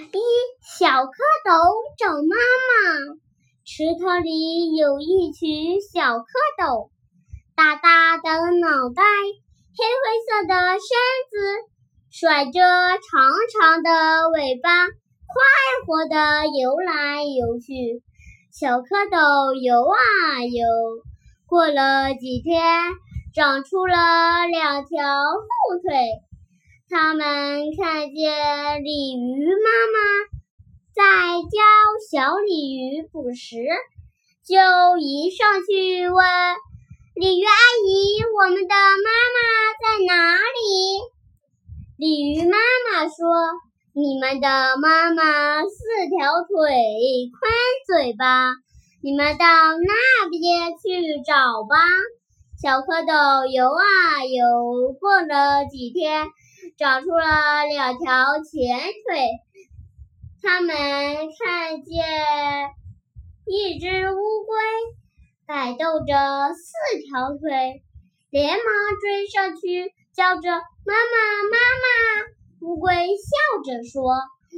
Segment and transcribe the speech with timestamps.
[0.00, 0.20] 一
[0.62, 1.10] 小蝌
[1.44, 1.50] 蚪
[1.98, 3.20] 找妈妈。
[3.64, 6.24] 池塘里有一群小蝌
[6.58, 6.90] 蚪，
[7.54, 9.02] 大大的脑袋，
[9.76, 10.88] 黑灰色的身
[11.30, 11.36] 子，
[12.10, 14.94] 甩着长长的尾巴，快
[15.86, 18.02] 活地游来游去。
[18.50, 20.66] 小蝌蚪游啊游，
[21.46, 22.62] 过了几天，
[23.34, 26.29] 长出了两条后腿。
[26.92, 30.00] 他们看见鲤鱼妈妈
[30.92, 31.60] 在教
[32.10, 33.58] 小鲤鱼捕食，
[34.44, 36.26] 就迎上去问
[37.14, 37.52] 鲤鱼阿
[37.86, 39.38] 姨：“我们的妈妈
[39.80, 40.98] 在哪里？”
[41.96, 43.14] 鲤鱼妈妈说
[43.94, 45.76] ：“你们的妈妈四
[46.08, 46.74] 条腿，
[47.38, 47.52] 宽
[47.86, 48.56] 嘴巴，
[49.00, 51.76] 你们到那边去找吧。”
[52.60, 56.26] 小蝌蚪游啊游，过了几天。
[56.80, 59.28] 长出了两条前腿，
[60.42, 61.94] 他们看见
[63.44, 64.56] 一只乌龟
[65.46, 67.82] 摆动着四条腿，
[68.30, 68.64] 连忙
[68.98, 70.48] 追上去，叫着
[70.86, 72.26] “妈妈，妈妈！”
[72.66, 74.02] 乌龟笑着说：“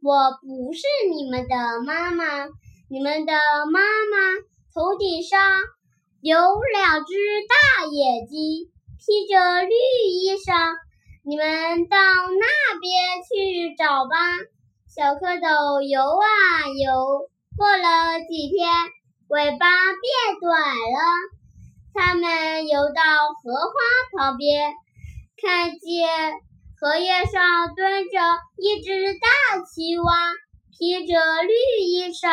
[0.00, 2.46] 我不是你们的妈妈，
[2.88, 3.32] 你们的
[3.72, 4.38] 妈妈
[4.72, 5.40] 头顶上
[6.20, 6.38] 有
[6.72, 7.12] 两只
[7.48, 9.74] 大眼睛，披着绿
[10.12, 10.76] 衣裳。”
[11.26, 14.16] 你们到那边去找吧。
[14.86, 18.68] 小蝌蚪游啊游，过了几天，
[19.28, 21.00] 尾巴变短了。
[21.94, 23.72] 它们游到荷花
[24.12, 24.74] 旁边，
[25.40, 26.08] 看见
[26.78, 28.20] 荷叶上蹲着
[28.58, 30.12] 一只大青蛙，
[30.78, 31.54] 披着绿
[31.86, 32.30] 衣裳，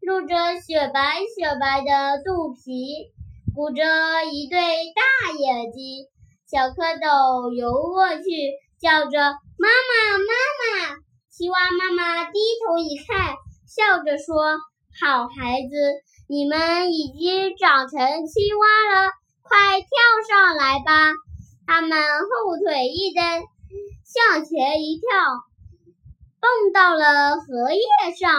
[0.00, 3.12] 露着雪白雪白的肚皮，
[3.54, 3.84] 鼓着
[4.32, 6.06] 一对大眼睛。
[6.50, 8.24] 小蝌蚪游过去，
[8.80, 9.18] 叫着
[9.54, 10.96] “妈妈，妈妈！”
[11.30, 13.36] 青蛙妈妈低头一看，
[13.68, 14.58] 笑着说
[15.00, 19.12] ：“好孩子，你们已经长成青蛙了，
[19.42, 19.88] 快跳
[20.28, 21.12] 上来吧！”
[21.68, 23.22] 它们后腿一蹬，
[24.02, 25.06] 向前一跳，
[26.40, 28.34] 蹦到了荷叶上。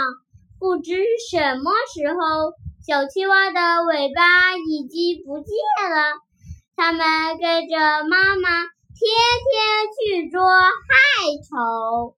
[0.60, 1.02] 不知
[1.32, 2.52] 什么时候，
[2.86, 5.56] 小青蛙的尾巴已经不见
[5.90, 6.12] 了。
[6.76, 7.06] 他们
[7.40, 7.78] 跟着
[8.10, 9.10] 妈妈，天
[9.46, 9.54] 天
[9.94, 10.68] 去捉害
[11.48, 12.16] 虫。